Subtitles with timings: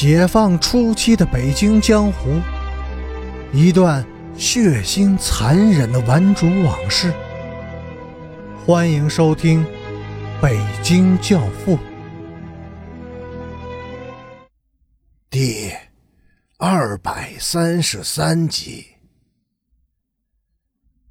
[0.00, 2.40] 解放初期的北京江湖，
[3.52, 7.12] 一段血腥残忍的顽主往事。
[8.64, 9.64] 欢迎收听
[10.40, 11.76] 《北京教父》
[15.28, 15.72] 第
[16.58, 18.86] 二百三十三集。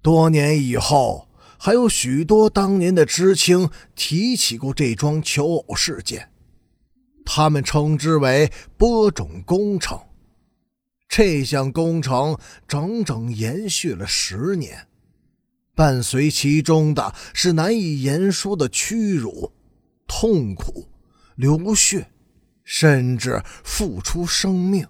[0.00, 1.26] 多年以后，
[1.58, 6.28] 还有许多当年的知青提起过这桩求偶事件。
[7.26, 10.00] 他们称之为播种工程。
[11.08, 14.86] 这项工程整整延续了十年，
[15.74, 19.52] 伴随其中的是难以言说的屈辱、
[20.06, 20.88] 痛苦、
[21.34, 22.10] 流血，
[22.64, 24.86] 甚至付出生命。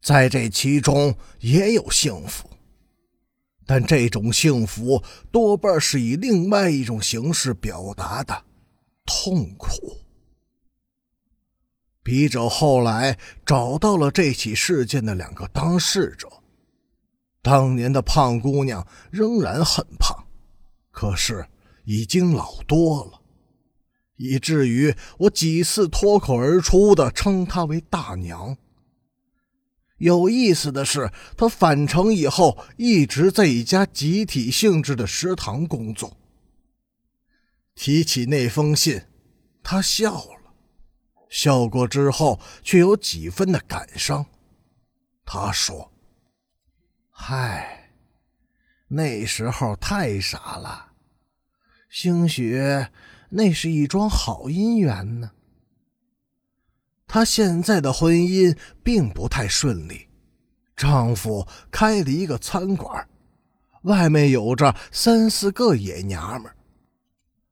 [0.00, 2.48] 在这其中也有幸福，
[3.66, 8.44] 但这种幸福多半是以另外一种形式表达的——
[9.04, 9.96] 痛苦。
[12.08, 16.26] 笔者后来找到了这起事件的两个当事者。
[17.42, 20.24] 当年的胖姑娘仍然很胖，
[20.90, 21.46] 可是
[21.84, 23.20] 已经老多了，
[24.16, 28.56] 以至于我几次脱口而出的称她为大娘。
[29.98, 36.16] 有意思的是，她返城以后一直在一家集体性质的食堂工作。
[37.74, 39.02] 提起那封信，
[39.62, 40.37] 她笑了。
[41.30, 44.26] 笑过之后，却有几分的感伤。
[45.24, 45.92] 他说
[47.10, 47.90] ：“嗨，
[48.88, 50.92] 那时候太傻了，
[51.90, 52.58] 兴许
[53.30, 55.32] 那是一桩好姻缘呢。”
[57.06, 60.08] 她现在的婚姻并不太顺利，
[60.76, 63.08] 丈夫开了一个餐馆，
[63.82, 66.52] 外面有着三四个野娘们。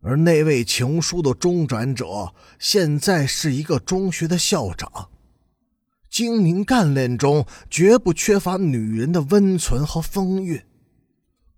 [0.00, 5.10] 而那位情书的中转者，现在是一个中学的校长。
[6.08, 10.64] 精明干练中，绝不缺乏女人的温存和风韵。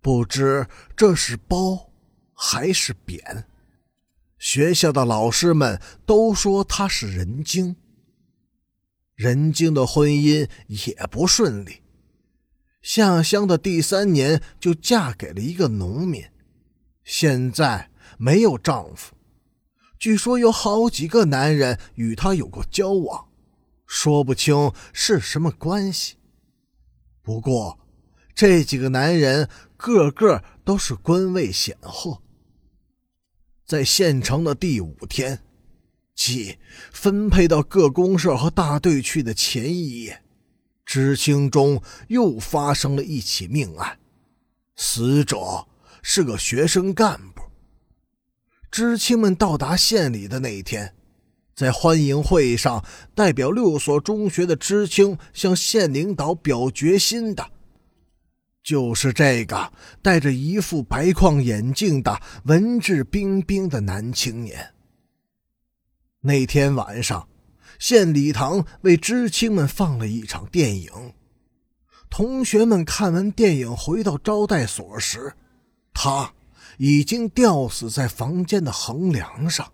[0.00, 1.92] 不知这是褒
[2.32, 3.44] 还是贬？
[4.38, 7.76] 学校的老师们都说他是人精。
[9.14, 11.82] 人精的婚姻也不顺利，
[12.80, 16.24] 下乡的第三年就嫁给了一个农民，
[17.04, 17.89] 现在。
[18.18, 19.14] 没有丈夫，
[19.98, 23.28] 据说有好几个男人与她有过交往，
[23.86, 26.16] 说不清是什么关系。
[27.22, 27.78] 不过，
[28.34, 32.22] 这几个男人个个都是官位显赫。
[33.66, 35.42] 在县城的第五天，
[36.14, 36.58] 即
[36.90, 40.22] 分配到各公社和大队去的前一夜，
[40.84, 43.98] 知青中又发生了一起命案，
[44.76, 45.68] 死者
[46.02, 47.39] 是个学生干部。
[48.70, 50.94] 知青们到达县里的那一天，
[51.56, 52.84] 在欢迎会上，
[53.16, 57.50] 代表六所中学的知青向县领导表决心的，
[58.62, 64.72] 就是这个戴着一副白框眼镜的文质彬彬的男青年。
[66.20, 67.28] 那天晚上，
[67.80, 70.90] 县礼堂为知青们放了一场电影。
[72.08, 75.34] 同学们看完电影回到招待所时，
[75.92, 76.32] 他。
[76.82, 79.70] 已经吊死在房间的横梁上。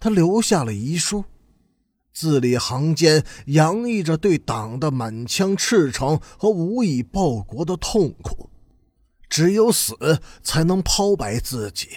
[0.00, 1.26] 他留下了遗书，
[2.14, 8.48] 字里行间洋溢着对党的满腔赤诚和无以报国的痛苦。
[9.28, 11.88] 只有死才能抛白自己，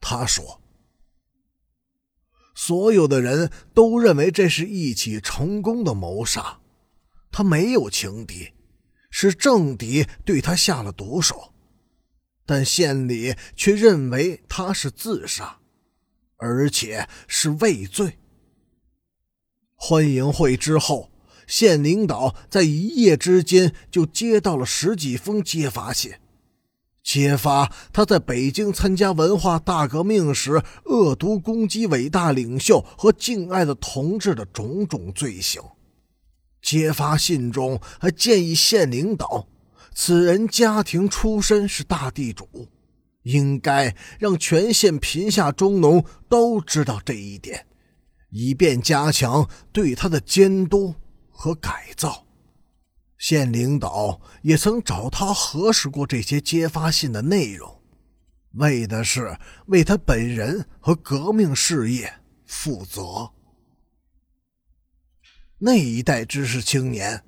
[0.00, 0.60] 他说。
[2.56, 6.58] 所有的人都认为这是一起成功的谋杀，
[7.30, 8.52] 他没有情敌，
[9.10, 11.52] 是政敌对他下了毒手。
[12.46, 15.58] 但县里却认为他是自杀，
[16.36, 18.18] 而且是畏罪。
[19.74, 21.10] 欢迎会之后，
[21.46, 26.14] 县领导在一夜之间就接到了十几封揭发信，
[27.02, 35.60] 揭发他在北京参加文化大革命时恶毒攻击伟大领袖和敬爱的同志的种种罪行。
[36.62, 39.48] 揭发信中还建议县领导。
[39.98, 42.68] 此人家庭出身是大地主，
[43.22, 47.66] 应该让全县贫下中农都知道这一点，
[48.28, 50.94] 以便加强对他的监督
[51.30, 52.26] 和改造。
[53.16, 57.80] 县领导也曾找他核实过这些揭发信的内容，
[58.52, 59.38] 为的是
[59.68, 62.12] 为他本人和革命事业
[62.44, 63.30] 负责。
[65.56, 67.22] 那一代知识青年。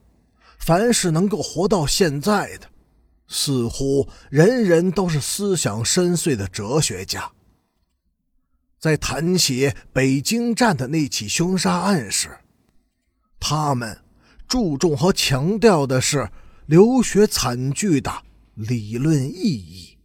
[0.58, 2.68] 凡是能够活到现在的，
[3.26, 7.32] 似乎人人都是思想深邃的哲学家。
[8.78, 12.28] 在谈起北京站的那起凶杀案时，
[13.40, 13.98] 他们
[14.46, 16.30] 注重和强调的是
[16.66, 18.22] 流血惨剧的
[18.54, 19.98] 理论意义。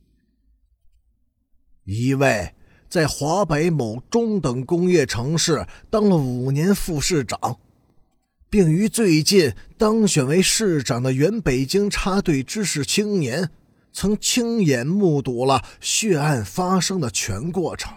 [1.84, 2.56] 一位
[2.90, 7.60] 在华北某中等工业城市当了五年副市长，
[8.54, 13.50] 并于最近当选为市长的原北京插队知识青年，
[13.92, 17.92] 曾亲眼目睹了血案发生的全过程。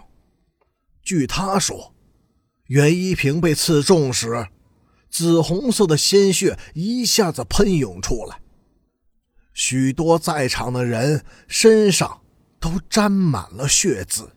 [1.03, 1.93] 据他说，
[2.69, 4.47] 袁一平被刺中时，
[5.11, 8.39] 紫红色的鲜血一下子喷涌出来，
[9.53, 12.21] 许多在场的人身上
[12.59, 14.31] 都沾满了血渍。